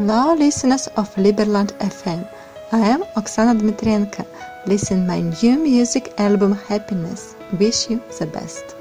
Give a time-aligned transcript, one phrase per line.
[0.00, 2.26] Hello, listeners of Liberland FM.
[2.72, 4.24] I am Oksana Dmitrienko.
[4.64, 7.34] Listen my new music album Happiness.
[7.58, 8.79] Wish you the best.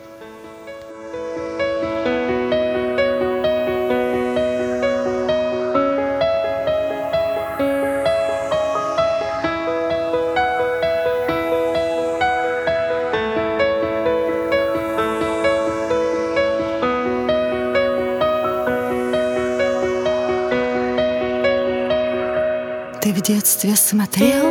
[23.19, 24.45] В детстве смотрел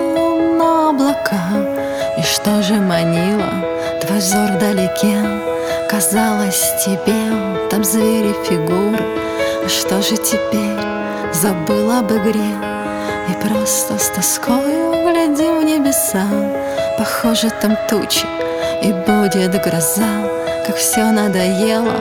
[0.59, 1.41] на облака.
[2.19, 3.65] И что же манило?
[4.03, 5.17] Твой взор вдалеке
[5.89, 9.03] Казалось тебе, там звери, фигуры
[9.65, 10.79] А что же теперь?
[11.33, 12.53] Забыл об игре.
[13.31, 16.27] И просто с тоскою глядим в небеса.
[16.99, 18.27] Похоже, там тучи
[18.83, 20.29] и будет гроза.
[20.67, 21.97] Как все надоело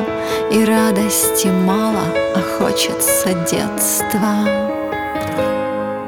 [0.51, 2.03] и радости мало
[2.35, 4.76] А хочется детства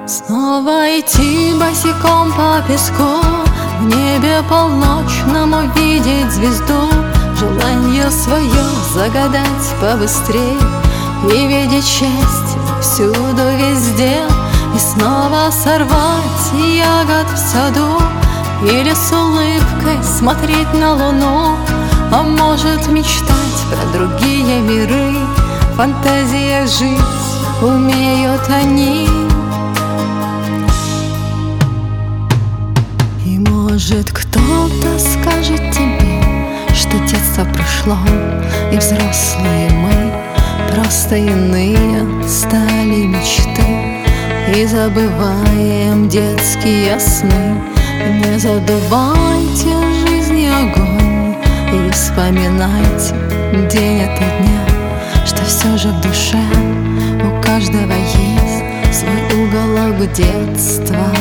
[0.09, 3.21] Снова идти босиком по песку.
[3.79, 6.89] В небе полночном увидеть звезду.
[7.37, 10.57] Желание свое загадать побыстрей
[11.31, 14.23] И видеть счастье всюду, везде.
[14.75, 18.01] И снова сорвать ягод в саду.
[18.63, 21.55] Или с улыбкой смотреть на луну.
[22.11, 25.13] А может мечтать про другие миры.
[25.71, 26.99] В фантазиях жить
[27.61, 29.28] умеют они
[33.79, 36.21] Может, кто-то скажет тебе,
[36.75, 37.97] что детство прошло,
[38.73, 40.11] и взрослые мы
[40.69, 44.03] просто иные стали мечты,
[44.53, 47.55] и забываем детские сны.
[48.21, 49.71] Не задувайте
[50.05, 51.37] жизни огонь
[51.71, 53.15] и вспоминайте
[53.71, 56.43] день ото дня, что все же в душе
[57.23, 61.13] у каждого есть свой уголок детства.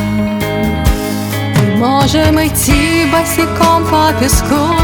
[1.79, 4.75] Можем идти босиком по песку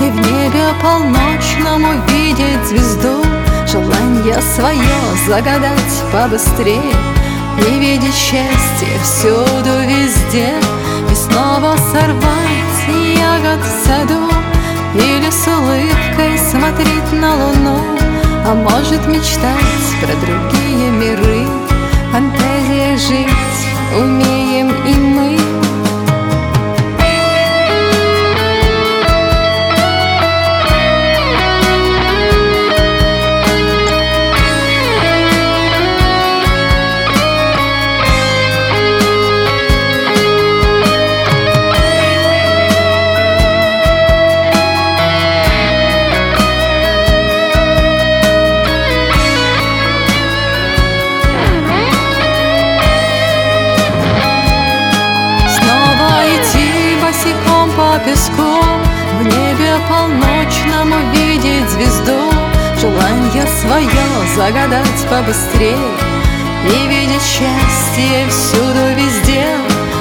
[0.00, 3.24] И в небе полночном увидеть звезду.
[3.66, 4.80] Желание свое
[5.26, 6.94] загадать побыстрее.
[7.58, 10.54] И видеть счастье всюду, везде.
[11.10, 14.30] И снова сорвать ягод в саду.
[14.94, 17.80] Или с улыбкой смотреть на луну.
[18.46, 19.58] А может мечтать
[20.00, 20.53] про другие
[63.64, 63.88] свое
[64.36, 65.76] загадать побыстрее.
[66.66, 69.46] И видеть счастье всюду, везде.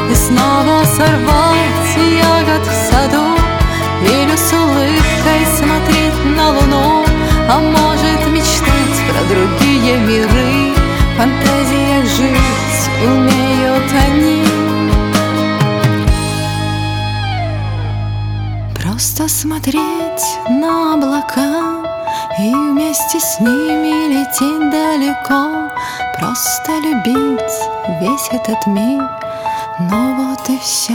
[0.09, 3.37] И снова сорвать ягод в саду.
[4.01, 7.05] Или с улыбкой смотреть на луну.
[7.49, 10.73] А может мечтать про другие миры.
[11.13, 14.43] В фантазиях жить умеют они.
[18.75, 22.02] Просто смотреть на облака
[22.39, 25.69] И вместе с ними лететь далеко.
[26.17, 27.39] Просто любить
[28.01, 29.07] весь этот мир.
[29.79, 30.93] Но вот и все